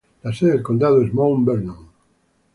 [0.23, 1.87] La sede del condado es Mount Vernon.